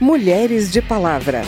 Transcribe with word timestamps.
Mulheres 0.00 0.72
de 0.72 0.82
Palavra. 0.82 1.42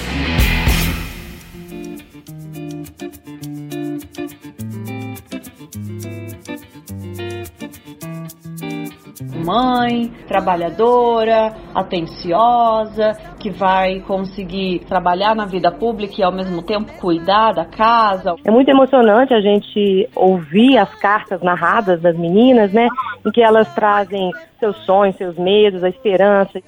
mãe, 9.46 10.11
trabalhadora, 10.27 11.54
atenciosa, 11.72 13.12
que 13.38 13.48
vai 13.48 14.01
conseguir 14.01 14.81
trabalhar 14.88 15.37
na 15.37 15.47
vida 15.47 15.71
pública 15.71 16.15
e 16.19 16.25
ao 16.25 16.33
mesmo 16.33 16.63
tempo 16.63 16.93
cuidar 17.01 17.53
da 17.53 17.65
casa. 17.65 18.35
É 18.45 18.51
muito 18.51 18.69
emocionante 18.69 19.33
a 19.33 19.41
gente 19.41 20.09
ouvir 20.17 20.77
as 20.79 20.93
cartas 20.97 21.41
narradas 21.43 22.01
das 22.01 22.19
meninas, 22.19 22.73
né, 22.73 22.89
em 23.25 23.31
que 23.31 23.41
elas 23.41 23.73
trazem 23.73 24.33
seus 24.59 24.77
sonhos, 24.85 25.15
seus 25.15 25.37
medos, 25.37 25.85
a 25.85 25.89
esperança. 25.89 26.61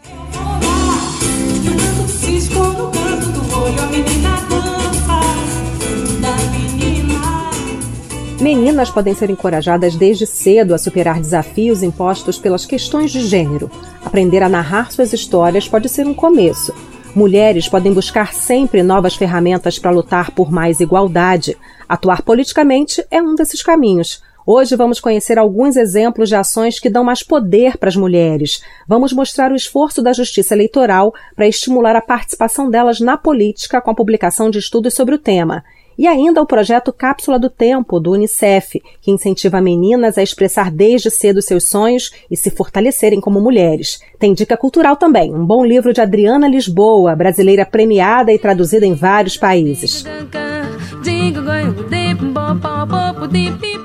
Meninas 8.41 8.89
podem 8.89 9.15
ser 9.15 9.31
encorajadas 9.31 9.97
desde 9.97 10.25
cedo 10.25 10.73
a 10.73 10.79
superar 10.79 11.21
desafios 11.21 11.83
impostos 11.83 12.39
pelas 12.39 12.65
questões 12.65 13.11
de 13.11 13.21
gênero. 13.27 13.71
Aprender 14.05 14.43
a 14.43 14.49
narrar 14.49 14.93
suas 14.93 15.13
histórias 15.13 15.69
pode 15.69 15.89
ser 15.89 16.07
um 16.07 16.15
começo. 16.15 16.73
Mulheres 17.15 17.69
podem 17.69 17.93
buscar 17.93 18.33
sempre 18.33 18.83
novas 18.83 19.17
ferramentas 19.17 19.79
para 19.79 19.91
lutar 19.91 20.31
por 20.31 20.53
mais 20.53 20.79
igualdade. 20.79 21.57
Atuar 21.89 22.23
politicamente 22.23 23.05
é 23.11 23.21
um 23.21 23.35
desses 23.35 23.63
caminhos. 23.63 24.23
Hoje 24.51 24.77
vamos 24.77 24.99
conhecer 24.99 25.39
alguns 25.39 25.77
exemplos 25.77 26.31
de 26.31 26.35
ações 26.35 26.81
que 26.81 26.89
dão 26.89 27.05
mais 27.05 27.23
poder 27.23 27.77
para 27.77 27.91
as 27.91 27.97
mulheres. 27.97 28.63
Vamos 28.89 29.13
mostrar 29.13 29.53
o 29.53 29.55
esforço 29.55 30.01
da 30.01 30.15
Justiça 30.15 30.55
Eleitoral 30.55 31.13
para 31.37 31.47
estimular 31.47 31.95
a 31.95 32.01
participação 32.01 32.71
delas 32.71 32.99
na 32.99 33.19
política 33.19 33.79
com 33.79 33.91
a 33.91 33.95
publicação 33.95 34.49
de 34.49 34.59
estudos 34.59 34.95
sobre 34.95 35.15
o 35.15 35.19
tema. 35.19 35.63
E 35.99 36.07
ainda 36.07 36.41
o 36.41 36.47
projeto 36.47 36.95
Cápsula 36.95 37.39
do 37.39 37.51
Tempo, 37.51 38.01
do 38.01 38.13
Unicef, 38.13 38.81
que 39.03 39.11
incentiva 39.11 39.61
meninas 39.61 40.17
a 40.17 40.23
expressar 40.23 40.71
desde 40.71 41.11
cedo 41.11 41.43
seus 41.43 41.69
sonhos 41.69 42.11
e 42.31 42.35
se 42.35 42.51
fortalecerem 42.51 43.21
como 43.21 43.43
mulheres. 43.43 44.01
Tem 44.19 44.33
dica 44.33 44.57
cultural 44.57 44.97
também, 44.97 45.35
um 45.35 45.45
bom 45.45 45.63
livro 45.63 45.93
de 45.93 46.01
Adriana 46.01 46.49
Lisboa, 46.49 47.15
brasileira 47.15 47.67
premiada 47.67 48.33
e 48.33 48.39
traduzida 48.39 48.87
em 48.87 48.95
vários 48.95 49.37
países. 49.37 50.07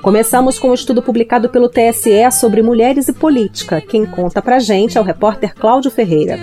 Começamos 0.01 0.59
com 0.59 0.69
um 0.69 0.73
estudo 0.73 1.01
publicado 1.01 1.49
pelo 1.49 1.69
TSE 1.69 2.31
sobre 2.31 2.61
mulheres 2.61 3.07
e 3.07 3.13
política. 3.13 3.79
Quem 3.79 4.05
conta 4.05 4.41
pra 4.41 4.59
gente 4.59 4.97
é 4.97 5.01
o 5.01 5.03
repórter 5.03 5.55
Cláudio 5.55 5.89
Ferreira. 5.89 6.37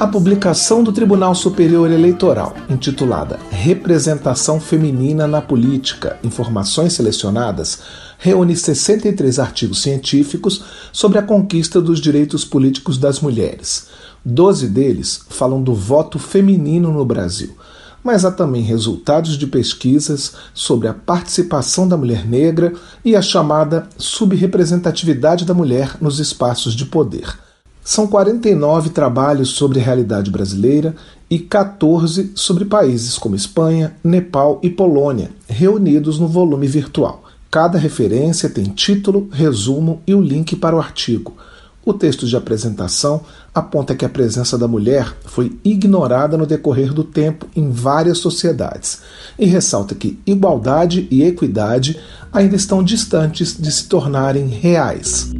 A 0.00 0.06
publicação 0.06 0.82
do 0.82 0.92
Tribunal 0.92 1.34
Superior 1.34 1.90
Eleitoral, 1.90 2.54
intitulada 2.70 3.38
Representação 3.50 4.58
Feminina 4.58 5.26
na 5.26 5.42
Política 5.42 6.18
Informações 6.24 6.94
Selecionadas, 6.94 7.80
reúne 8.18 8.56
63 8.56 9.38
artigos 9.38 9.82
científicos 9.82 10.64
sobre 10.90 11.18
a 11.18 11.22
conquista 11.22 11.82
dos 11.82 12.00
direitos 12.00 12.46
políticos 12.46 12.96
das 12.96 13.20
mulheres. 13.20 13.88
Doze 14.24 14.68
deles 14.68 15.22
falam 15.28 15.62
do 15.62 15.74
voto 15.74 16.18
feminino 16.18 16.90
no 16.90 17.04
Brasil, 17.04 17.54
mas 18.02 18.24
há 18.24 18.30
também 18.30 18.62
resultados 18.62 19.36
de 19.36 19.46
pesquisas 19.46 20.32
sobre 20.54 20.88
a 20.88 20.94
participação 20.94 21.86
da 21.86 21.96
mulher 21.96 22.26
negra 22.26 22.72
e 23.04 23.14
a 23.14 23.22
chamada 23.22 23.88
subrepresentatividade 23.96 25.44
da 25.44 25.54
mulher 25.54 25.96
nos 26.00 26.18
espaços 26.18 26.74
de 26.74 26.86
poder. 26.86 27.38
São 27.82 28.06
49 28.06 28.90
trabalhos 28.90 29.50
sobre 29.50 29.80
a 29.80 29.82
realidade 29.82 30.30
brasileira 30.30 30.94
e 31.28 31.38
14 31.38 32.32
sobre 32.34 32.64
países 32.64 33.16
como 33.16 33.34
Espanha, 33.34 33.96
Nepal 34.04 34.60
e 34.62 34.70
Polônia, 34.70 35.30
reunidos 35.48 36.18
no 36.18 36.28
volume 36.28 36.66
virtual. 36.66 37.24
Cada 37.50 37.78
referência 37.78 38.48
tem 38.48 38.64
título, 38.64 39.28
resumo 39.32 40.02
e 40.06 40.14
o 40.14 40.20
link 40.20 40.54
para 40.54 40.76
o 40.76 40.78
artigo. 40.78 41.34
O 41.90 41.92
texto 41.92 42.24
de 42.24 42.36
apresentação 42.36 43.22
aponta 43.52 43.96
que 43.96 44.04
a 44.04 44.08
presença 44.08 44.56
da 44.56 44.68
mulher 44.68 45.12
foi 45.24 45.58
ignorada 45.64 46.38
no 46.38 46.46
decorrer 46.46 46.94
do 46.94 47.02
tempo 47.02 47.48
em 47.56 47.68
várias 47.68 48.18
sociedades 48.18 49.00
e 49.36 49.44
ressalta 49.44 49.92
que 49.96 50.16
igualdade 50.24 51.08
e 51.10 51.24
equidade 51.24 51.98
ainda 52.32 52.54
estão 52.54 52.80
distantes 52.80 53.60
de 53.60 53.72
se 53.72 53.88
tornarem 53.88 54.46
reais. 54.46 55.32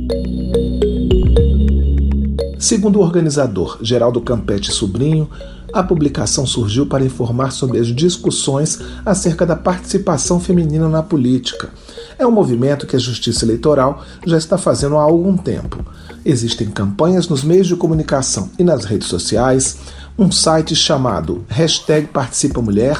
Segundo 2.59 2.99
o 2.99 3.03
organizador 3.03 3.79
Geraldo 3.81 4.21
Campete 4.21 4.73
Sobrinho, 4.73 5.31
a 5.73 5.85
publicação 5.85 6.45
surgiu 6.45 6.85
para 6.85 7.05
informar 7.05 7.53
sobre 7.53 7.79
as 7.79 7.87
discussões 7.87 8.81
acerca 9.07 9.47
da 9.47 9.55
participação 9.55 10.41
feminina 10.41 10.89
na 10.89 11.01
política. 11.01 11.71
É 12.19 12.27
um 12.27 12.33
movimento 12.33 12.89
que 12.89 12.97
a 12.97 12.99
Justiça 12.99 13.45
Eleitoral 13.45 14.03
já 14.27 14.37
está 14.37 14.59
fazendo 14.59 14.97
há 14.97 15.03
algum 15.03 15.37
tempo. 15.37 15.85
Existem 16.25 16.71
campanhas 16.71 17.29
nos 17.29 17.43
meios 17.43 17.67
de 17.67 17.77
comunicação 17.77 18.51
e 18.59 18.65
nas 18.65 18.85
redes 18.85 19.09
sociais, 19.09 19.79
um 20.19 20.31
site 20.31 20.77
chamado 20.77 21.45
Hashtag 21.49 22.09
Participa 22.09 22.61
Mulher 22.61 22.99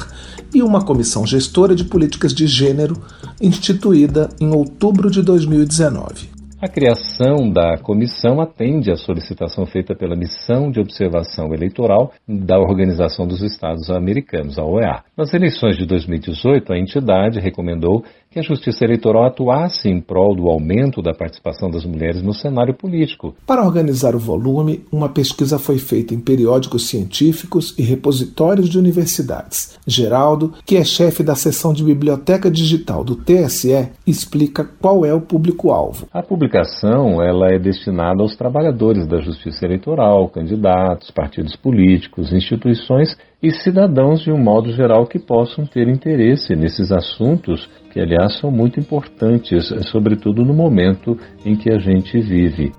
e 0.53 0.63
uma 0.63 0.83
comissão 0.83 1.25
gestora 1.25 1.75
de 1.75 1.85
políticas 1.85 2.33
de 2.33 2.47
gênero 2.47 2.97
instituída 3.39 4.29
em 4.39 4.53
outubro 4.53 5.11
de 5.11 5.21
2019. 5.21 6.41
A 6.61 6.67
criação 6.67 7.51
da 7.51 7.75
comissão 7.79 8.39
atende 8.39 8.91
à 8.91 8.95
solicitação 8.95 9.65
feita 9.65 9.95
pela 9.95 10.15
Missão 10.15 10.69
de 10.69 10.79
Observação 10.79 11.51
Eleitoral 11.55 12.13
da 12.27 12.59
Organização 12.59 13.25
dos 13.25 13.41
Estados 13.41 13.89
Americanos, 13.89 14.59
a 14.59 14.63
OEA. 14.63 15.03
Nas 15.17 15.33
eleições 15.33 15.75
de 15.75 15.87
2018, 15.87 16.71
a 16.71 16.77
entidade 16.77 17.39
recomendou 17.39 18.03
que 18.31 18.39
a 18.39 18.41
Justiça 18.41 18.85
Eleitoral 18.85 19.25
atuasse 19.25 19.89
em 19.89 19.99
prol 19.99 20.33
do 20.33 20.47
aumento 20.47 21.01
da 21.01 21.13
participação 21.13 21.69
das 21.69 21.83
mulheres 21.83 22.23
no 22.23 22.33
cenário 22.33 22.73
político. 22.73 23.35
Para 23.45 23.65
organizar 23.65 24.15
o 24.15 24.19
volume, 24.19 24.85
uma 24.89 25.09
pesquisa 25.09 25.59
foi 25.59 25.77
feita 25.77 26.13
em 26.13 26.19
periódicos 26.19 26.87
científicos 26.87 27.77
e 27.77 27.81
repositórios 27.81 28.69
de 28.69 28.79
universidades. 28.79 29.77
Geraldo, 29.85 30.53
que 30.65 30.77
é 30.77 30.83
chefe 30.85 31.23
da 31.23 31.35
seção 31.35 31.73
de 31.73 31.83
biblioteca 31.83 32.49
digital 32.49 33.03
do 33.03 33.17
TSE, 33.17 33.89
explica 34.07 34.63
qual 34.79 35.05
é 35.05 35.13
o 35.13 35.19
público-alvo. 35.19 36.07
A 36.13 36.23
publicação 36.23 37.21
ela 37.21 37.51
é 37.51 37.59
destinada 37.59 38.21
aos 38.23 38.37
trabalhadores 38.37 39.05
da 39.07 39.19
Justiça 39.19 39.65
Eleitoral, 39.65 40.29
candidatos, 40.29 41.11
partidos 41.11 41.57
políticos, 41.57 42.31
instituições 42.31 43.13
e 43.43 43.51
cidadãos 43.51 44.21
de 44.21 44.31
um 44.31 44.37
modo 44.37 44.71
geral 44.71 45.05
que 45.07 45.19
possam 45.19 45.65
ter 45.65 45.89
interesse 45.89 46.55
nesses 46.55 46.91
assuntos 46.91 47.67
que, 47.91 47.99
aliás, 47.99 48.39
são 48.39 48.49
muito 48.49 48.79
importantes, 48.79 49.69
sobretudo 49.91 50.45
no 50.45 50.53
momento 50.53 51.17
em 51.45 51.55
que 51.55 51.71
a 51.71 51.79
gente 51.79 52.19
vive. 52.19 52.71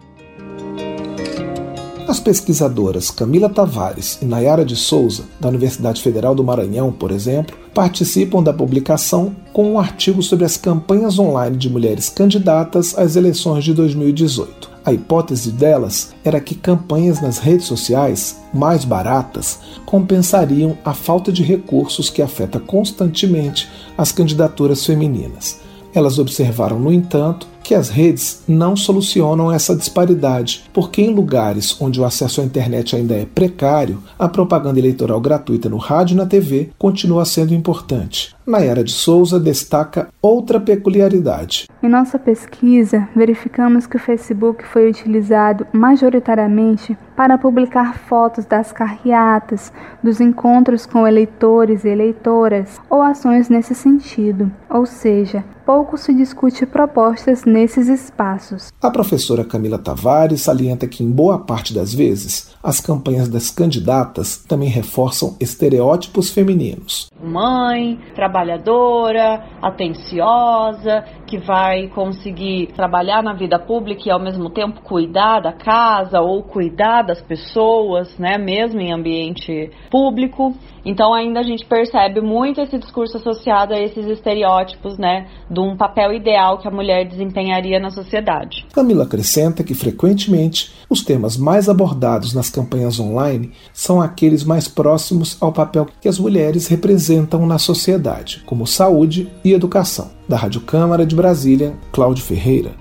As 2.08 2.20
pesquisadoras 2.20 3.10
Camila 3.10 3.48
Tavares 3.48 4.20
e 4.20 4.24
Nayara 4.24 4.64
de 4.64 4.76
Souza, 4.76 5.24
da 5.40 5.48
Universidade 5.48 6.02
Federal 6.02 6.34
do 6.34 6.44
Maranhão, 6.44 6.92
por 6.92 7.10
exemplo, 7.10 7.56
participam 7.72 8.42
da 8.42 8.52
publicação 8.52 9.34
com 9.52 9.72
um 9.72 9.78
artigo 9.78 10.22
sobre 10.22 10.44
as 10.44 10.56
campanhas 10.56 11.18
online 11.18 11.56
de 11.56 11.70
mulheres 11.70 12.08
candidatas 12.08 12.98
às 12.98 13.16
eleições 13.16 13.64
de 13.64 13.72
2018. 13.72 14.71
A 14.84 14.92
hipótese 14.92 15.50
delas 15.52 16.12
era 16.24 16.40
que 16.40 16.56
campanhas 16.56 17.20
nas 17.20 17.38
redes 17.38 17.66
sociais, 17.66 18.40
mais 18.52 18.84
baratas, 18.84 19.60
compensariam 19.86 20.76
a 20.84 20.92
falta 20.92 21.30
de 21.30 21.44
recursos 21.44 22.10
que 22.10 22.20
afeta 22.20 22.58
constantemente 22.58 23.70
as 23.96 24.10
candidaturas 24.10 24.84
femininas. 24.84 25.60
Elas 25.94 26.18
observaram, 26.18 26.80
no 26.80 26.92
entanto, 26.92 27.46
que 27.62 27.74
as 27.74 27.88
redes 27.88 28.42
não 28.48 28.76
solucionam 28.76 29.52
essa 29.52 29.74
disparidade, 29.76 30.64
porque 30.72 31.02
em 31.02 31.14
lugares 31.14 31.80
onde 31.80 32.00
o 32.00 32.04
acesso 32.04 32.40
à 32.40 32.44
internet 32.44 32.96
ainda 32.96 33.14
é 33.14 33.24
precário, 33.24 34.02
a 34.18 34.28
propaganda 34.28 34.78
eleitoral 34.78 35.20
gratuita 35.20 35.68
no 35.68 35.76
rádio 35.76 36.14
e 36.14 36.16
na 36.16 36.26
TV 36.26 36.70
continua 36.78 37.24
sendo 37.24 37.54
importante. 37.54 38.34
Nayara 38.44 38.82
de 38.82 38.90
Souza 38.90 39.38
destaca 39.38 40.08
outra 40.20 40.58
peculiaridade. 40.58 41.66
Em 41.80 41.88
nossa 41.88 42.18
pesquisa, 42.18 43.08
verificamos 43.14 43.86
que 43.86 43.96
o 43.96 44.00
Facebook 44.00 44.66
foi 44.66 44.90
utilizado 44.90 45.66
majoritariamente 45.72 46.96
para 47.16 47.38
publicar 47.38 47.94
fotos 47.94 48.44
das 48.44 48.72
carreatas, 48.72 49.72
dos 50.02 50.20
encontros 50.20 50.86
com 50.86 51.06
eleitores 51.06 51.84
e 51.84 51.88
eleitoras 51.88 52.80
ou 52.90 53.00
ações 53.00 53.48
nesse 53.48 53.74
sentido, 53.74 54.50
ou 54.68 54.86
seja, 54.86 55.44
pouco 55.64 55.96
se 55.96 56.12
discute 56.12 56.66
propostas 56.66 57.44
nesses 57.52 57.88
espaços. 57.88 58.72
A 58.82 58.90
professora 58.90 59.44
Camila 59.44 59.78
Tavares 59.78 60.40
salienta 60.40 60.88
que, 60.88 61.04
em 61.04 61.10
boa 61.10 61.38
parte 61.38 61.74
das 61.74 61.94
vezes, 61.94 62.56
as 62.62 62.80
campanhas 62.80 63.28
das 63.28 63.50
candidatas 63.50 64.38
também 64.38 64.68
reforçam 64.68 65.36
estereótipos 65.38 66.30
femininos. 66.30 67.10
Mãe, 67.22 67.98
trabalhadora, 68.14 69.44
atenciosa, 69.60 71.04
que 71.26 71.38
vai 71.38 71.88
conseguir 71.88 72.72
trabalhar 72.74 73.22
na 73.22 73.32
vida 73.32 73.58
pública 73.58 74.02
e 74.06 74.10
ao 74.10 74.20
mesmo 74.20 74.50
tempo 74.50 74.82
cuidar 74.82 75.40
da 75.40 75.52
casa 75.52 76.20
ou 76.20 76.42
cuidar 76.42 77.02
das 77.02 77.22
pessoas, 77.22 78.18
né, 78.18 78.36
mesmo 78.38 78.80
em 78.80 78.92
ambiente 78.92 79.70
público. 79.90 80.54
Então 80.84 81.14
ainda 81.14 81.40
a 81.40 81.42
gente 81.42 81.64
percebe 81.64 82.20
muito 82.20 82.60
esse 82.60 82.78
discurso 82.78 83.16
associado 83.16 83.72
a 83.72 83.80
esses 83.80 84.06
estereótipos, 84.06 84.98
né, 84.98 85.26
de 85.50 85.60
um 85.60 85.76
papel 85.76 86.12
ideal 86.12 86.58
que 86.58 86.68
a 86.68 86.70
mulher 86.70 87.06
desempenharia 87.42 87.80
na 87.80 87.90
sociedade. 87.90 88.64
Camila 88.72 89.04
acrescenta 89.04 89.64
que 89.64 89.74
frequentemente 89.74 90.72
os 90.88 91.02
temas 91.02 91.36
mais 91.36 91.68
abordados 91.68 92.32
nas 92.32 92.48
campanhas 92.48 93.00
online 93.00 93.50
são 93.72 94.00
aqueles 94.00 94.44
mais 94.44 94.68
próximos 94.68 95.36
ao 95.40 95.52
papel 95.52 95.86
que 96.00 96.08
as 96.08 96.18
mulheres 96.18 96.66
representam 96.68 97.46
na 97.46 97.58
sociedade, 97.58 98.42
como 98.46 98.66
saúde 98.66 99.28
e 99.44 99.52
educação. 99.52 100.10
Da 100.28 100.36
Rádio 100.36 100.60
Câmara 100.60 101.04
de 101.04 101.16
Brasília, 101.16 101.74
Cláudio 101.90 102.24
Ferreira. 102.24 102.72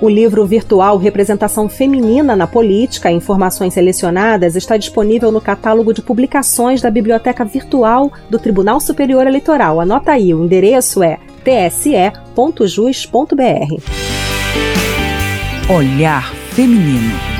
O 0.00 0.08
livro 0.08 0.46
virtual 0.46 0.96
Representação 0.96 1.68
Feminina 1.68 2.34
na 2.34 2.46
Política 2.46 3.10
Informações 3.10 3.74
Selecionadas 3.74 4.56
está 4.56 4.78
disponível 4.78 5.30
no 5.30 5.42
catálogo 5.42 5.92
de 5.92 6.00
publicações 6.00 6.80
da 6.80 6.90
Biblioteca 6.90 7.44
Virtual 7.44 8.10
do 8.30 8.38
Tribunal 8.38 8.80
Superior 8.80 9.26
Eleitoral. 9.26 9.78
Anota 9.78 10.12
aí, 10.12 10.32
o 10.32 10.42
endereço 10.42 11.02
é 11.02 11.18
tse.jus.br. 11.44 12.20
Olhar 15.72 16.34
Feminino. 16.50 17.30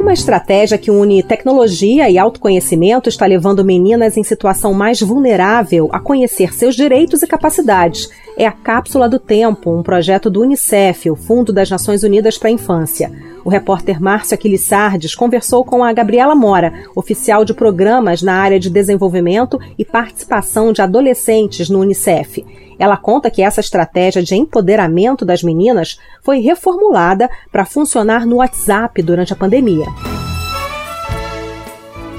Uma 0.00 0.14
estratégia 0.14 0.76
que 0.76 0.90
une 0.90 1.22
tecnologia 1.22 2.10
e 2.10 2.18
autoconhecimento 2.18 3.08
está 3.08 3.26
levando 3.26 3.64
meninas 3.64 4.16
em 4.16 4.24
situação 4.24 4.74
mais 4.74 5.00
vulnerável 5.00 5.88
a 5.92 6.00
conhecer 6.00 6.52
seus 6.52 6.74
direitos 6.74 7.22
e 7.22 7.28
capacidades. 7.28 8.10
É 8.40 8.46
a 8.46 8.52
Cápsula 8.52 9.06
do 9.06 9.18
Tempo, 9.18 9.70
um 9.70 9.82
projeto 9.82 10.30
do 10.30 10.40
Unicef, 10.40 11.10
o 11.10 11.14
Fundo 11.14 11.52
das 11.52 11.68
Nações 11.68 12.02
Unidas 12.02 12.38
para 12.38 12.48
a 12.48 12.50
Infância. 12.50 13.12
O 13.44 13.50
repórter 13.50 14.00
Márcio 14.00 14.34
Aquilissardes 14.34 15.14
conversou 15.14 15.62
com 15.62 15.84
a 15.84 15.92
Gabriela 15.92 16.34
Mora, 16.34 16.72
oficial 16.96 17.44
de 17.44 17.52
programas 17.52 18.22
na 18.22 18.32
área 18.32 18.58
de 18.58 18.70
desenvolvimento 18.70 19.60
e 19.76 19.84
participação 19.84 20.72
de 20.72 20.80
adolescentes 20.80 21.68
no 21.68 21.80
Unicef. 21.80 22.42
Ela 22.78 22.96
conta 22.96 23.30
que 23.30 23.42
essa 23.42 23.60
estratégia 23.60 24.22
de 24.22 24.34
empoderamento 24.34 25.22
das 25.22 25.42
meninas 25.42 25.98
foi 26.22 26.40
reformulada 26.40 27.28
para 27.52 27.66
funcionar 27.66 28.24
no 28.24 28.36
WhatsApp 28.36 29.02
durante 29.02 29.34
a 29.34 29.36
pandemia. 29.36 29.84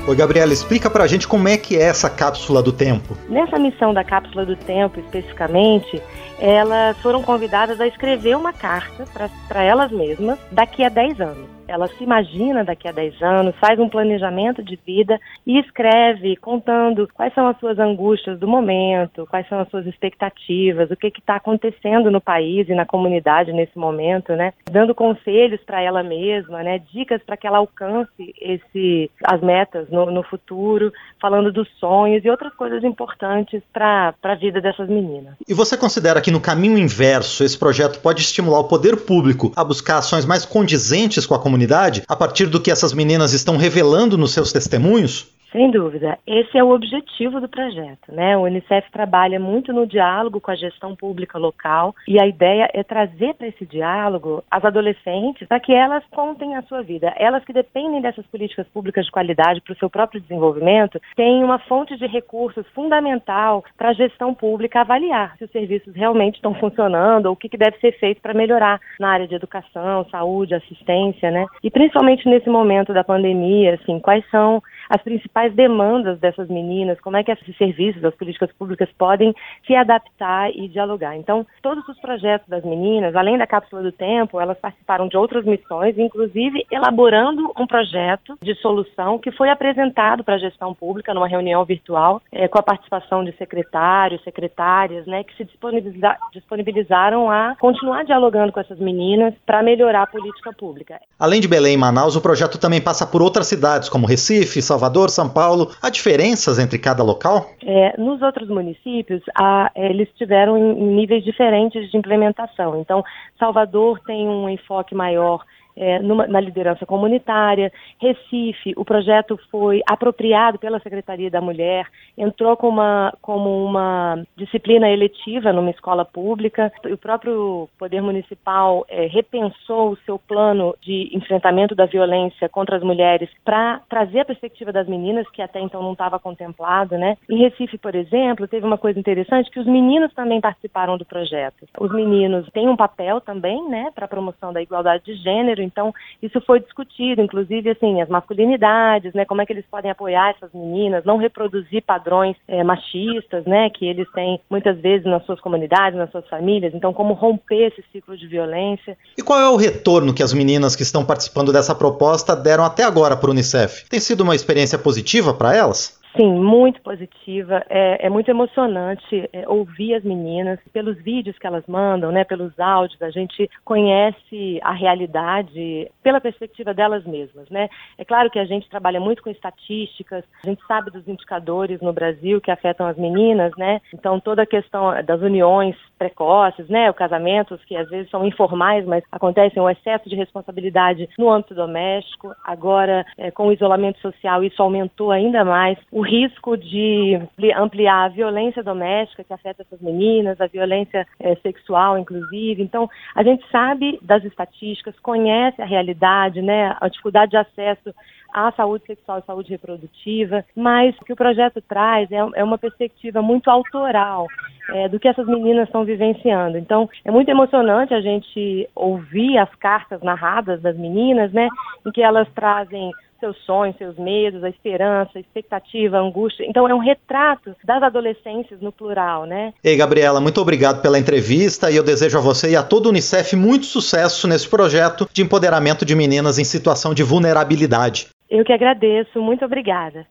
Oi, 0.07 0.15
Gabriela, 0.15 0.51
explica 0.51 0.89
pra 0.89 1.06
gente 1.06 1.27
como 1.27 1.48
é 1.48 1.56
que 1.57 1.77
é 1.77 1.83
essa 1.83 2.09
cápsula 2.09 2.63
do 2.63 2.71
tempo. 2.71 3.15
Nessa 3.30 3.59
missão 3.59 3.94
da 3.94 4.03
cápsula 4.03 4.44
do 4.44 4.56
tempo, 4.56 5.00
especificamente, 5.00 6.01
elas 6.39 6.98
foram 6.98 7.21
convidadas 7.21 7.80
a 7.80 7.86
escrever 7.86 8.36
uma 8.36 8.51
carta 8.51 9.06
para 9.48 9.63
elas 9.63 9.92
mesmas 9.92 10.39
daqui 10.51 10.83
a 10.83 10.89
10 10.89 11.21
anos 11.21 11.61
ela 11.68 11.88
se 11.88 12.04
imagina 12.04 12.63
daqui 12.63 12.88
a 12.88 12.92
10 12.92 13.22
anos, 13.22 13.56
faz 13.60 13.80
um 13.80 13.88
planejamento 13.88 14.62
de 14.62 14.78
vida 14.86 15.19
e 15.46 15.58
escreve 15.60 16.36
contando 16.36 17.08
quais 17.13 17.34
são 17.34 17.48
as 17.48 17.58
suas 17.60 17.80
angústias 17.80 18.38
do 18.38 18.48
momento, 18.48 19.25
quais 19.30 19.48
são 19.48 19.60
as 19.60 19.69
suas 19.69 19.86
expectativas, 19.88 20.92
o 20.92 20.96
que 20.96 21.08
está 21.08 21.38
acontecendo 21.38 22.12
no 22.12 22.19
país 22.19 22.68
e 22.68 22.75
na 22.75 22.86
comunidade 22.86 23.54
nesse 23.54 23.78
momento, 23.78 24.34
né? 24.34 24.54
Dando 24.69 24.94
conselhos 24.94 25.62
para 25.66 25.81
ela 25.81 26.04
mesma, 26.04 26.62
né? 26.62 26.80
Dicas 26.92 27.22
para 27.25 27.38
que 27.38 27.48
ela 27.48 27.60
alcance 27.60 28.34
esse, 28.40 29.10
as 29.24 29.42
metas 29.42 29.90
no, 29.90 30.12
no 30.12 30.24
futuro, 30.24 30.92
falando 31.22 31.52
dos 31.52 31.69
sonhos 31.80 32.24
e 32.25 32.30
outras 32.30 32.54
coisas 32.54 32.84
importantes 32.84 33.62
para 33.72 34.13
a 34.22 34.36
vida 34.36 34.60
dessas 34.60 34.90
meninas. 34.90 35.36
E 35.48 35.54
você 35.54 35.78
considera 35.78 36.22
que 36.22 36.31
no 36.31 36.42
caminho 36.42 36.78
inverso 36.78 37.44
esse 37.44 37.58
projeto 37.58 38.00
pode 38.00 38.22
estimular 38.22 38.60
o 38.60 38.66
poder 38.66 38.98
público 38.98 39.52
a 39.56 39.63
buscar 39.63 39.98
ações 39.98 40.25
mais 40.25 40.46
condizentes 40.46 41.25
com 41.25 41.34
a 41.34 41.40
comunidade? 41.40 41.61
Comunidade 41.62 42.04
a 42.08 42.16
partir 42.16 42.48
do 42.48 42.60
que 42.60 42.72
essas 42.72 42.94
meninas 42.94 43.34
estão 43.34 43.58
revelando 43.58 44.18
nos 44.18 44.31
seus 44.31 44.52
testemunhos? 44.52 45.28
Sem 45.51 45.69
dúvida. 45.69 46.18
Esse 46.25 46.57
é 46.57 46.63
o 46.63 46.71
objetivo 46.71 47.42
do 47.42 47.50
projeto. 47.50 48.09
Né? 48.09 48.38
O 48.38 48.44
Unicef 48.44 48.89
trabalha 48.92 49.39
muito 49.39 49.74
no 49.74 49.86
diálogo 49.86 50.39
com 50.39 50.50
a 50.50 50.56
gestão 50.56 50.95
pública 50.95 51.38
local 51.38 51.94
e 52.07 52.21
a 52.21 52.25
ideia 52.25 52.69
é 52.74 52.83
trazer 52.83 53.33
para 53.36 53.48
esse 53.48 53.65
diálogo 53.65 54.44
as 54.50 54.63
adolescentes 54.63 55.48
para 55.48 55.59
que 55.59 55.74
elas 55.74 56.03
contem 56.12 56.56
a 56.56 56.62
sua 56.63 56.81
vida. 56.81 57.13
Elas 57.18 57.44
que 57.44 57.51
dependem 57.51 58.01
dessas 58.01 58.25
políticas 58.27 58.65
públicas 58.69 59.06
de 59.06 59.12
qualidade 59.12 59.62
para 59.62 59.74
o 59.74 59.77
seu 59.77 59.89
próprio 59.89 60.21
desenvolvimento 60.21 61.01
têm 61.15 61.44
uma 61.44 61.59
fonte 61.59 61.98
de 61.98 62.07
recursos 62.07 62.65
fundamental 62.74 63.63
para 63.77 63.89
a 63.89 63.94
gestão 63.94 64.33
pública 64.33 64.81
avaliar 64.81 65.36
se 65.38 65.44
os 65.44 65.51
serviços 65.51 65.94
realmente 65.94 66.36
estão 66.36 66.53
funcionando 66.56 67.25
ou 67.25 67.33
o 67.33 67.36
que, 67.36 67.50
que 67.50 67.57
deve 67.57 67.77
ser 67.80 67.92
feito 68.00 68.21
para 68.21 68.33
melhorar 68.33 68.80
na 69.00 69.09
área 69.09 69.27
de 69.27 69.36
educação, 69.36 70.06
saúde, 70.09 70.56
assistência, 70.56 71.30
né? 71.30 71.45
E 71.62 71.69
principalmente 71.69 72.27
nesse 72.27 72.50
momento 72.50 72.94
da 72.94 73.03
pandemia, 73.03 73.75
assim, 73.75 74.00
quais 74.00 74.24
são 74.30 74.62
as 74.89 75.01
principais 75.01 75.40
demandas 75.49 76.19
dessas 76.19 76.47
meninas, 76.47 76.99
como 76.99 77.17
é 77.17 77.23
que 77.23 77.31
esses 77.31 77.57
serviços, 77.57 78.03
as 78.03 78.15
políticas 78.15 78.51
públicas 78.53 78.89
podem 78.97 79.33
se 79.65 79.75
adaptar 79.75 80.51
e 80.51 80.67
dialogar. 80.67 81.15
Então, 81.15 81.45
todos 81.61 81.88
os 81.88 81.99
projetos 81.99 82.47
das 82.47 82.63
meninas, 82.63 83.15
além 83.15 83.38
da 83.38 83.47
cápsula 83.47 83.81
do 83.81 83.91
tempo, 83.91 84.39
elas 84.39 84.57
participaram 84.59 85.07
de 85.07 85.17
outras 85.17 85.45
missões, 85.45 85.97
inclusive 85.97 86.65
elaborando 86.71 87.51
um 87.57 87.65
projeto 87.65 88.38
de 88.41 88.55
solução 88.55 89.17
que 89.17 89.31
foi 89.31 89.49
apresentado 89.49 90.23
para 90.23 90.35
a 90.35 90.39
gestão 90.39 90.73
pública 90.73 91.13
numa 91.13 91.27
reunião 91.27 91.63
virtual, 91.65 92.21
é, 92.31 92.47
com 92.47 92.59
a 92.59 92.63
participação 92.63 93.23
de 93.23 93.31
secretários, 93.38 94.23
secretárias, 94.23 95.05
né, 95.07 95.23
que 95.23 95.35
se 95.35 95.45
disponibiliza 95.45 96.17
disponibilizaram 96.33 97.29
a 97.29 97.55
continuar 97.59 98.03
dialogando 98.03 98.51
com 98.51 98.59
essas 98.59 98.79
meninas 98.79 99.33
para 99.45 99.63
melhorar 99.63 100.03
a 100.03 100.07
política 100.07 100.51
pública. 100.53 100.99
Além 101.19 101.39
de 101.39 101.47
Belém 101.47 101.73
e 101.73 101.77
Manaus, 101.77 102.15
o 102.15 102.21
projeto 102.21 102.57
também 102.57 102.81
passa 102.81 103.05
por 103.05 103.21
outras 103.21 103.47
cidades, 103.47 103.89
como 103.89 104.07
Recife, 104.07 104.61
Salvador, 104.61 105.09
São 105.09 105.29
Paulo, 105.31 105.72
há 105.81 105.89
diferenças 105.89 106.60
entre 106.60 106.78
cada 106.78 107.04
local? 107.04 107.50
É, 107.63 108.00
nos 108.00 108.22
outros 108.22 108.50
municípios, 108.50 109.22
há, 109.36 109.72
eles 109.75 110.10
tiveram 110.18 110.57
níveis 110.75 111.24
diferentes 111.24 111.89
de 111.89 111.98
implementação. 111.98 112.80
Então, 112.80 113.04
Salvador 113.39 114.00
tem 114.06 114.28
um 114.28 114.50
enfoque 114.50 114.94
maior 114.94 115.44
é, 115.75 116.00
numa, 116.00 116.27
na 116.27 116.39
liderança 116.39 116.85
comunitária. 116.85 117.71
Recife, 118.00 118.73
o 118.75 118.85
projeto 118.85 119.39
foi 119.50 119.81
apropriado 119.88 120.59
pela 120.59 120.79
Secretaria 120.79 121.29
da 121.29 121.41
Mulher, 121.41 121.88
entrou 122.18 122.56
como 122.57 122.71
uma, 122.71 123.13
como 123.21 123.65
uma 123.65 124.23
disciplina 124.35 124.89
eletiva 124.89 125.53
numa 125.53 125.69
escola 125.69 126.06
pública. 126.06 126.71
O 126.85 126.97
próprio 126.97 127.69
Poder 127.77 128.01
Municipal 128.01 128.86
é, 128.89 129.05
repensou 129.07 129.91
o 129.91 129.98
seu 130.05 130.17
plano 130.17 130.75
de 130.81 131.10
enfrentamento 131.13 131.75
da 131.75 131.86
violência 131.86 132.50
contra 132.50 132.77
as 132.77 132.84
mulheres 132.84 133.29
para 133.43 133.81
trazer 133.89 134.22
a 134.22 134.25
perspectiva 134.25 134.72
das 134.72 134.88
meninas, 134.88 135.29
que 135.29 135.41
até 135.41 135.60
então 135.60 135.81
não 135.81 135.93
estava 135.93 136.19
contemplado. 136.19 136.98
Né? 136.98 137.17
Em 137.29 137.38
Recife, 137.38 137.77
por 137.77 137.96
exemplo, 137.96 138.48
teve 138.48 138.65
uma 138.65 138.77
coisa 138.77 139.00
interessante 139.00 139.50
que 139.51 139.60
os 139.60 139.65
meninos 139.65 140.13
também 140.13 140.41
participaram 140.41 140.98
do 140.98 141.05
projeto. 141.05 141.67
Os 141.79 141.91
meninos 141.91 142.48
têm 142.51 142.67
um 142.67 142.75
papel 142.75 143.22
também 143.22 143.67
né, 143.69 143.89
para 143.93 144.05
a 144.05 144.10
promoção 144.10 144.53
da 144.53 144.62
igualdade 144.62 145.05
de 145.05 145.15
gênero 145.15 145.61
então, 145.63 145.94
isso 146.22 146.41
foi 146.41 146.60
discutido, 146.60 147.22
inclusive, 147.22 147.70
assim, 147.70 148.01
as 148.01 148.10
masculinidades, 148.10 149.13
né? 149.13 149.25
Como 149.25 149.41
é 149.41 149.46
que 149.46 149.53
eles 149.53 149.65
podem 149.70 149.91
apoiar 149.91 150.32
essas 150.32 150.51
meninas, 150.53 151.06
não 151.06 151.18
reproduzir 151.18 151.84
padrões 151.84 152.36
é, 152.48 152.63
machistas, 152.63 153.46
né? 153.46 153.70
Que 153.70 153.86
eles 153.86 154.08
têm 154.13 154.39
muitas 154.50 154.80
vezes 154.80 155.06
nas 155.06 155.25
suas 155.25 155.39
comunidades, 155.39 155.98
nas 155.98 156.12
suas 156.12 156.27
famílias. 156.27 156.74
Então, 156.74 156.94
como 156.94 157.13
romper 157.13 157.68
esse 157.68 157.84
ciclo 157.91 158.18
de 158.18 158.27
violência. 158.27 158.98
E 159.18 159.22
qual 159.22 159.39
é 159.39 159.50
o 159.50 159.56
retorno 159.56 160.13
que 160.13 160.24
as 160.24 160.34
meninas 160.34 160.75
que 160.75 160.84
estão 160.84 161.06
participando 161.06 161.53
dessa 161.53 161.75
proposta 161.75 162.36
deram 162.36 162.63
até 162.63 162.84
agora 162.84 163.15
para 163.15 163.30
o 163.30 163.32
Unicef? 163.32 163.88
Tem 163.89 164.00
sido 164.00 164.22
uma 164.22 164.36
experiência 164.36 164.77
positiva 164.77 165.34
para 165.34 165.56
elas? 165.56 166.00
Sim, 166.15 166.34
muito 166.34 166.82
positiva. 166.82 167.63
É, 167.70 168.08
é 168.08 168.10
muito 168.10 168.30
emocionante 168.30 169.30
é, 169.32 169.48
ouvir 169.48 169.96
as 169.96 170.03
meninas 170.03 170.60
pelos 170.74 170.98
vídeos 171.01 171.38
que 171.38 171.48
elas 171.48 171.65
mandam, 171.68 172.12
né, 172.12 172.24
pelos 172.25 172.58
áudios. 172.60 173.01
A 173.01 173.10
gente 173.10 173.50
conhece 173.63 174.60
a 174.62 174.74
realidade 174.74 175.89
pela 176.03 176.20
perspectiva 176.20 176.74
delas 176.74 177.06
mesmas, 177.06 177.50
né? 177.50 177.70
É 177.98 178.03
claro 178.03 178.30
que 178.30 178.39
a 178.39 178.46
gente 178.46 178.70
trabalha 178.70 179.00
muito 179.00 179.24
com 179.24 179.30
estatísticas. 179.30 180.25
A 180.44 180.48
gente 180.48 180.65
sabe 180.65 180.91
dos 180.91 181.08
indicadores 181.08 181.80
no 181.82 181.94
Brasil 181.94 182.41
que 182.41 182.51
afetam 182.51 182.88
as 182.88 182.98
meninas, 182.98 183.51
né? 183.58 183.80
Então 183.94 184.20
toda 184.20 184.41
a 184.41 184.48
questão 184.48 184.91
das 185.06 185.22
uniões 185.22 185.75
precoces, 186.01 186.67
né, 186.67 186.91
casamentos 186.93 187.63
que 187.65 187.75
às 187.75 187.88
vezes 187.88 188.10
são 188.10 188.25
informais, 188.25 188.84
mas 188.88 189.03
acontecem 189.12 189.62
o 189.62 189.70
excesso 189.70 190.10
de 190.10 190.15
responsabilidade 190.15 191.08
no 191.15 191.29
âmbito 191.29 191.53
doméstico. 191.53 192.34
Agora, 192.43 193.05
é, 193.20 193.29
com 193.29 193.48
o 193.48 193.51
isolamento 193.51 194.00
social, 194.00 194.43
isso 194.43 194.63
aumentou 194.63 195.12
ainda 195.12 195.46
mais 195.46 195.77
o 195.91 196.01
risco 196.01 196.58
de 196.58 197.22
ampliar 197.55 198.05
a 198.05 198.08
violência 198.08 198.63
doméstica 198.63 199.24
que 199.24 199.31
afeta 199.31 199.62
essas 199.62 199.79
meninas, 199.79 200.41
a 200.41 200.48
violência 200.48 201.05
é, 201.20 201.36
sexual, 201.36 202.00
inclusive. 202.00 202.63
Então, 202.63 202.89
a 203.13 203.22
gente 203.22 203.48
sabe 203.51 204.00
das 204.01 204.24
estatísticas, 204.24 205.00
conhece 205.01 205.62
a 205.62 205.65
realidade, 205.65 206.41
né, 206.41 206.75
a 206.81 206.88
dificuldade 206.88 207.29
de 207.29 207.38
acesso 207.38 207.93
à 208.34 208.51
saúde 208.53 208.86
sexual 208.86 209.20
e 209.20 209.25
saúde 209.25 209.51
reprodutiva, 209.51 210.43
mas 210.55 210.98
o 210.98 211.05
que 211.05 211.13
o 211.13 211.17
projeto 211.17 211.62
traz 211.62 212.12
é, 212.12 212.17
é 212.36 212.43
uma 212.43 212.58
perspectiva 212.58 213.22
muito 213.22 213.50
autoral 213.50 214.25
é, 214.72 214.88
do 214.88 215.00
que 215.00 215.08
essas 215.08 215.27
meninas 215.27 215.67
estão 215.67 215.86
vivenciando. 215.91 216.57
Então, 216.57 216.89
é 217.05 217.12
muito 217.12 217.29
emocionante 217.29 217.93
a 217.93 218.01
gente 218.01 218.67
ouvir 218.75 219.38
as 219.38 219.53
cartas 219.55 220.01
narradas 220.01 220.62
das 220.62 220.77
meninas, 220.77 221.31
né, 221.31 221.48
em 221.86 221.91
que 221.91 222.01
elas 222.01 222.27
trazem 222.33 222.91
seus 223.21 223.38
sonhos, 223.45 223.77
seus 223.77 223.98
medos, 223.98 224.43
a 224.43 224.50
esperança, 224.50 225.12
a 225.15 225.19
expectativa, 225.19 225.98
a 225.98 226.01
angústia. 226.01 226.43
Então 226.50 226.67
é 226.67 226.74
um 226.74 226.79
retrato 226.79 227.55
das 227.63 227.83
adolescências 227.83 228.60
no 228.60 228.71
plural, 228.71 229.25
né? 229.25 229.53
Ei, 229.63 229.77
Gabriela, 229.77 230.19
muito 230.19 230.41
obrigado 230.41 230.81
pela 230.81 230.98
entrevista 230.98 231.69
e 231.69 231.75
eu 231.75 231.83
desejo 231.83 232.17
a 232.17 232.21
você 232.21 232.51
e 232.51 232.55
a 232.55 232.63
todo 232.63 232.88
o 232.88 232.89
Unicef 232.89 233.36
muito 233.36 233.67
sucesso 233.67 234.27
nesse 234.27 234.50
projeto 234.50 235.07
de 235.13 235.21
empoderamento 235.21 235.86
de 235.86 235.95
meninas 235.95 236.39
em 236.39 236.43
situação 236.43 236.95
de 236.95 237.03
vulnerabilidade. 237.03 238.07
Eu 238.29 238.43
que 238.43 238.51
agradeço, 238.51 239.21
muito 239.21 239.45
obrigada. 239.45 240.07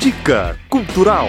Dica 0.00 0.56
Cultural. 0.68 1.28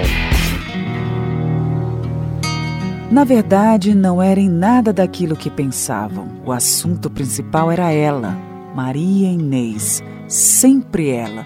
Na 3.14 3.24
verdade, 3.24 3.94
não 3.94 4.20
era 4.20 4.40
em 4.40 4.50
nada 4.50 4.92
daquilo 4.92 5.36
que 5.36 5.48
pensavam. 5.48 6.30
O 6.44 6.52
assunto 6.52 7.12
principal 7.12 7.72
era 7.72 7.92
ela, 7.92 8.36
Maria 8.76 9.28
Inês 9.28 10.02
sempre 10.28 11.12
ela, 11.12 11.46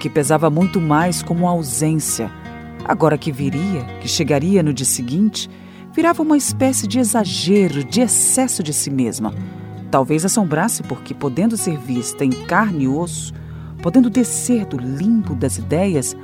que 0.00 0.10
pesava 0.10 0.50
muito 0.50 0.80
mais 0.80 1.22
como 1.22 1.46
ausência. 1.46 2.28
Agora 2.84 3.16
que 3.16 3.30
viria, 3.30 3.84
que 4.00 4.08
chegaria 4.08 4.64
no 4.64 4.74
dia 4.74 4.84
seguinte, 4.84 5.48
virava 5.94 6.24
uma 6.24 6.36
espécie 6.36 6.88
de 6.88 6.98
exagero, 6.98 7.84
de 7.84 8.00
excesso 8.00 8.60
de 8.60 8.72
si 8.72 8.90
mesma. 8.90 9.32
Talvez 9.92 10.24
assombrasse 10.24 10.82
porque, 10.82 11.14
podendo 11.14 11.56
ser 11.56 11.78
vista 11.78 12.24
em 12.24 12.30
carne 12.30 12.82
e 12.82 12.88
osso, 12.88 13.32
podendo 13.80 14.10
descer 14.10 14.66
do 14.66 14.76
limbo 14.76 15.36
das 15.36 15.56
ideias, 15.56 16.16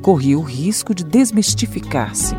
corria 0.00 0.38
o 0.38 0.42
risco 0.42 0.94
de 0.94 1.02
desmistificar-se. 1.02 2.36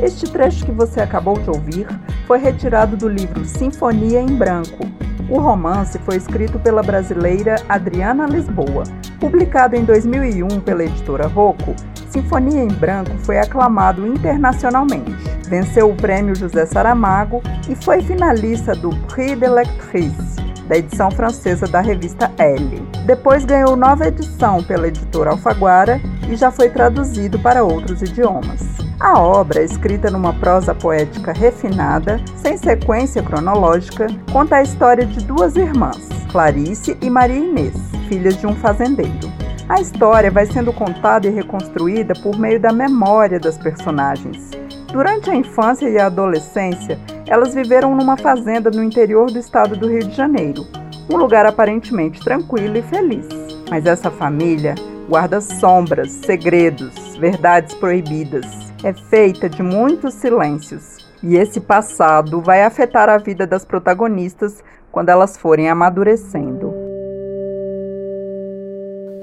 Este 0.00 0.30
trecho 0.30 0.64
que 0.64 0.72
você 0.72 1.00
acabou 1.00 1.38
de 1.38 1.48
ouvir 1.48 1.86
foi 2.26 2.38
retirado 2.38 2.96
do 2.96 3.08
livro 3.08 3.44
Sinfonia 3.44 4.20
em 4.20 4.34
Branco, 4.34 4.86
o 5.28 5.38
romance 5.38 5.98
foi 6.00 6.16
escrito 6.16 6.58
pela 6.58 6.82
brasileira 6.82 7.56
Adriana 7.68 8.26
Lisboa. 8.26 8.84
Publicado 9.18 9.74
em 9.74 9.84
2001 9.84 10.60
pela 10.60 10.84
editora 10.84 11.26
Rocco, 11.26 11.74
Sinfonia 12.10 12.62
em 12.62 12.68
Branco 12.68 13.16
foi 13.18 13.38
aclamado 13.38 14.06
internacionalmente. 14.06 15.14
Venceu 15.48 15.90
o 15.90 15.96
prêmio 15.96 16.36
José 16.36 16.66
Saramago 16.66 17.42
e 17.68 17.74
foi 17.74 18.02
finalista 18.02 18.74
do 18.74 18.90
Prix 19.06 19.38
de 19.38 19.48
Lectrice, 19.48 20.36
da 20.68 20.76
edição 20.76 21.10
francesa 21.10 21.66
da 21.66 21.80
revista 21.80 22.30
Elle. 22.38 22.86
Depois 23.06 23.44
ganhou 23.44 23.76
nova 23.76 24.06
edição 24.06 24.62
pela 24.62 24.88
editora 24.88 25.30
Alfaguara 25.30 26.00
e 26.28 26.36
já 26.36 26.50
foi 26.50 26.68
traduzido 26.68 27.38
para 27.38 27.64
outros 27.64 28.02
idiomas. 28.02 28.83
A 29.04 29.20
obra, 29.20 29.62
escrita 29.62 30.10
numa 30.10 30.32
prosa 30.32 30.74
poética 30.74 31.30
refinada, 31.30 32.18
sem 32.36 32.56
sequência 32.56 33.22
cronológica, 33.22 34.06
conta 34.32 34.56
a 34.56 34.62
história 34.62 35.04
de 35.04 35.22
duas 35.26 35.56
irmãs, 35.56 36.08
Clarice 36.32 36.96
e 37.02 37.10
Maria 37.10 37.36
Inês, 37.36 37.74
filhas 38.08 38.34
de 38.38 38.46
um 38.46 38.56
fazendeiro. 38.56 39.30
A 39.68 39.78
história 39.78 40.30
vai 40.30 40.46
sendo 40.46 40.72
contada 40.72 41.26
e 41.26 41.30
reconstruída 41.30 42.14
por 42.14 42.38
meio 42.38 42.58
da 42.58 42.72
memória 42.72 43.38
das 43.38 43.58
personagens. 43.58 44.50
Durante 44.90 45.28
a 45.28 45.34
infância 45.34 45.86
e 45.86 45.98
a 45.98 46.06
adolescência, 46.06 46.98
elas 47.26 47.54
viveram 47.54 47.94
numa 47.94 48.16
fazenda 48.16 48.70
no 48.70 48.82
interior 48.82 49.30
do 49.30 49.38
estado 49.38 49.76
do 49.76 49.86
Rio 49.86 50.08
de 50.08 50.16
Janeiro, 50.16 50.66
um 51.12 51.18
lugar 51.18 51.44
aparentemente 51.44 52.24
tranquilo 52.24 52.78
e 52.78 52.82
feliz. 52.82 53.28
Mas 53.68 53.84
essa 53.84 54.10
família 54.10 54.74
guarda 55.06 55.42
sombras, 55.42 56.10
segredos, 56.10 57.18
verdades 57.18 57.74
proibidas 57.74 58.64
é 58.84 58.92
feita 58.92 59.48
de 59.48 59.62
muitos 59.62 60.12
silêncios. 60.14 60.98
E 61.22 61.36
esse 61.36 61.58
passado 61.58 62.42
vai 62.42 62.62
afetar 62.62 63.08
a 63.08 63.16
vida 63.16 63.46
das 63.46 63.64
protagonistas 63.64 64.62
quando 64.92 65.08
elas 65.08 65.38
forem 65.38 65.70
amadurecendo. 65.70 66.72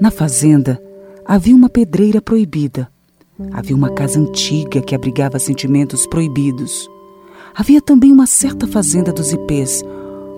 Na 0.00 0.10
fazenda 0.10 0.82
havia 1.24 1.54
uma 1.54 1.68
pedreira 1.70 2.20
proibida. 2.20 2.88
Havia 3.52 3.76
uma 3.76 3.94
casa 3.94 4.18
antiga 4.18 4.82
que 4.82 4.96
abrigava 4.96 5.38
sentimentos 5.38 6.08
proibidos. 6.08 6.90
Havia 7.54 7.80
também 7.80 8.12
uma 8.12 8.26
certa 8.26 8.66
fazenda 8.66 9.12
dos 9.12 9.32
ipês, 9.32 9.82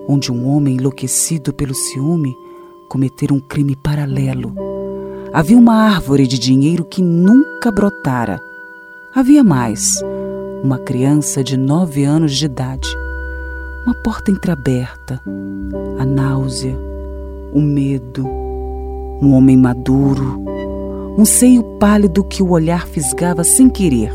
onde 0.06 0.30
um 0.30 0.46
homem 0.46 0.76
enlouquecido 0.76 1.52
pelo 1.54 1.74
ciúme 1.74 2.34
cometera 2.90 3.32
um 3.32 3.40
crime 3.40 3.74
paralelo. 3.74 4.54
Havia 5.32 5.56
uma 5.56 5.94
árvore 5.94 6.26
de 6.26 6.38
dinheiro 6.38 6.84
que 6.84 7.02
nunca 7.02 7.72
brotara 7.72 8.38
Havia 9.16 9.44
mais. 9.44 10.02
Uma 10.64 10.76
criança 10.76 11.44
de 11.44 11.56
nove 11.56 12.02
anos 12.02 12.34
de 12.34 12.46
idade. 12.46 12.88
Uma 13.86 13.94
porta 13.94 14.32
entreaberta. 14.32 15.22
A 16.00 16.04
náusea. 16.04 16.76
O 17.52 17.60
medo. 17.60 18.26
Um 18.26 19.34
homem 19.34 19.56
maduro. 19.56 20.42
Um 21.16 21.24
seio 21.24 21.62
pálido 21.78 22.24
que 22.24 22.42
o 22.42 22.50
olhar 22.50 22.88
fisgava 22.88 23.44
sem 23.44 23.68
querer. 23.68 24.10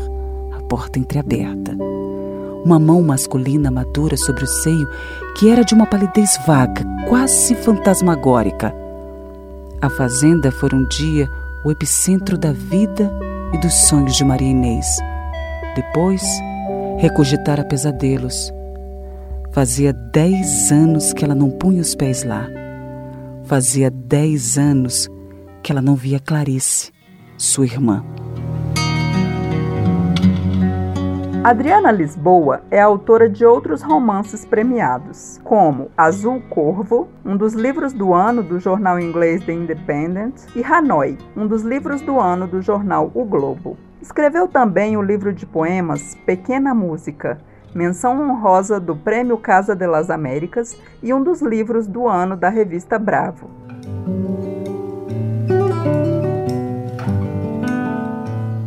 A 0.52 0.60
porta 0.64 0.98
entreaberta. 0.98 1.74
Uma 2.62 2.78
mão 2.78 3.02
masculina 3.02 3.70
madura 3.70 4.18
sobre 4.18 4.44
o 4.44 4.46
seio 4.46 4.86
que 5.38 5.48
era 5.48 5.64
de 5.64 5.72
uma 5.72 5.86
palidez 5.86 6.38
vaga, 6.46 6.84
quase 7.08 7.54
fantasmagórica. 7.54 8.74
A 9.80 9.88
fazenda 9.88 10.52
foi 10.52 10.68
um 10.74 10.86
dia 10.88 11.26
o 11.64 11.70
epicentro 11.70 12.36
da 12.36 12.52
vida 12.52 13.10
e 13.52 13.58
dos 13.58 13.74
sonhos 13.74 14.16
de 14.16 14.24
Maria 14.24 14.48
Inês. 14.48 14.98
Depois, 15.74 16.22
recogitara 16.98 17.64
pesadelos. 17.64 18.52
Fazia 19.52 19.92
dez 19.92 20.70
anos 20.70 21.12
que 21.12 21.24
ela 21.24 21.34
não 21.34 21.50
punha 21.50 21.80
os 21.80 21.94
pés 21.94 22.22
lá. 22.22 22.46
Fazia 23.44 23.90
dez 23.90 24.56
anos 24.56 25.08
que 25.62 25.72
ela 25.72 25.82
não 25.82 25.94
via 25.96 26.20
Clarice, 26.20 26.92
sua 27.36 27.64
irmã. 27.64 28.04
Adriana 31.42 31.90
Lisboa 31.90 32.60
é 32.70 32.78
autora 32.82 33.26
de 33.26 33.46
outros 33.46 33.80
romances 33.80 34.44
premiados, 34.44 35.40
como 35.42 35.90
Azul 35.96 36.42
Corvo, 36.50 37.08
um 37.24 37.34
dos 37.34 37.54
livros 37.54 37.94
do 37.94 38.12
ano 38.12 38.42
do 38.42 38.60
jornal 38.60 39.00
inglês 39.00 39.42
The 39.46 39.54
Independent, 39.54 40.34
e 40.54 40.62
Hanoi, 40.62 41.16
um 41.34 41.46
dos 41.46 41.62
livros 41.62 42.02
do 42.02 42.20
ano 42.20 42.46
do 42.46 42.60
jornal 42.60 43.10
O 43.14 43.24
Globo. 43.24 43.78
Escreveu 44.02 44.48
também 44.48 44.98
o 44.98 45.02
livro 45.02 45.32
de 45.32 45.46
poemas 45.46 46.14
Pequena 46.26 46.74
Música, 46.74 47.38
menção 47.74 48.20
honrosa 48.20 48.78
do 48.78 48.94
Prêmio 48.94 49.38
Casa 49.38 49.74
de 49.74 49.86
las 49.86 50.10
Américas 50.10 50.76
e 51.02 51.14
um 51.14 51.22
dos 51.22 51.40
livros 51.40 51.86
do 51.86 52.06
ano 52.06 52.36
da 52.36 52.50
revista 52.50 52.98
Bravo. 52.98 53.48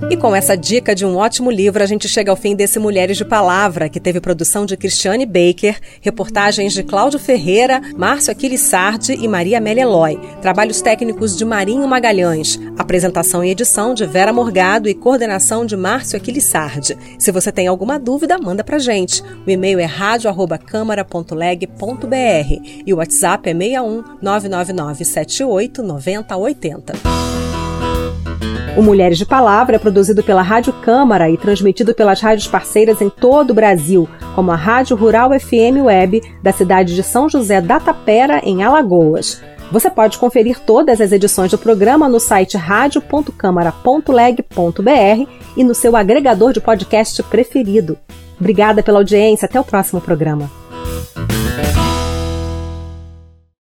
E 0.10 0.18
com 0.18 0.36
essa 0.36 0.56
dica 0.56 0.94
de 0.94 1.06
um 1.06 1.16
ótimo 1.16 1.50
livro, 1.50 1.82
a 1.82 1.86
gente 1.86 2.08
chega 2.08 2.30
ao 2.30 2.38
fim 2.38 2.56
desse 2.56 2.78
Mulheres 2.78 3.18
de 3.18 3.26
Palavra, 3.26 3.90
que 3.90 4.00
teve 4.00 4.22
produção 4.22 4.66
de 4.66 4.78
Cristiane 4.78 5.26
Baker, 5.26 5.80
reportagens 6.02 6.74
de 6.74 6.84
Cláudio 6.84 7.20
Ferreira, 7.20 7.82
Márcio 7.98 8.32
Aquiles 8.32 8.62
Sardi 8.62 9.14
e 9.14 9.28
Maria 9.28 9.58
Amélia 9.58 9.82
Eloy, 9.82 10.20
trabalhos 10.42 10.82
técnicos 10.82 11.36
de 11.36 11.44
Marinho 11.44 11.88
Magalhães, 11.88 12.60
apresentação 12.78 13.44
e 13.44 13.50
edição 13.50 13.94
de 13.94 14.06
Vera 14.06 14.32
Morgado 14.32 14.88
e 14.88 14.94
coordenação 14.94 15.66
de 15.66 15.76
Márcio 15.76 16.18
Aquiles 16.18 16.44
Sardi. 16.44 16.98
Se 17.18 17.32
você 17.32 17.52
tem 17.52 17.68
alguma 17.68 17.98
dúvida, 17.98 18.38
manda 18.38 18.64
pra 18.64 18.78
gente. 18.78 19.24
O 19.46 19.50
e-mail 19.50 19.80
é 19.80 19.86
radio@câmara.leg.br 19.86 22.84
e 22.86 22.94
o 22.94 22.98
WhatsApp 22.98 23.50
é 23.50 23.54
61 23.54 24.04
999 24.22 25.06
78 25.06 25.82
9080. 25.82 27.53
O 28.76 28.82
Mulheres 28.82 29.20
de 29.20 29.26
Palavra 29.26 29.76
é 29.76 29.80
produzido 29.80 30.24
pela 30.24 30.42
Rádio 30.42 30.74
Câmara 30.74 31.30
e 31.30 31.38
transmitido 31.38 31.94
pelas 31.94 32.22
rádios 32.22 32.48
parceiras 32.48 33.02
em 33.02 33.10
todo 33.10 33.52
o 33.52 33.54
Brasil, 33.54 34.10
como 34.36 34.52
a 34.52 34.56
Rádio 34.56 34.98
Rural 34.98 35.30
FM 35.40 35.86
Web 35.86 36.24
da 36.42 36.52
cidade 36.52 36.96
de 36.96 37.04
São 37.04 37.30
José 37.30 37.62
da 37.62 37.80
Tapera, 37.80 38.42
em 38.44 38.64
Alagoas. 38.64 39.40
Você 39.72 39.90
pode 39.90 40.18
conferir 40.18 40.60
todas 40.60 41.00
as 41.02 41.12
edições 41.12 41.52
do 41.52 41.58
programa 41.58 42.10
no 42.10 42.20
site 42.20 42.58
radio.câmara.leg.br 42.58 45.30
e 45.56 45.64
no 45.64 45.76
seu 45.76 45.96
agregador 45.96 46.52
de 46.52 46.62
podcast 46.62 47.22
preferido. 47.24 47.98
Obrigada 48.40 48.84
pela 48.84 49.00
audiência. 49.00 49.46
Até 49.46 49.60
o 49.60 49.64
próximo 49.64 50.02
programa. 50.02 50.50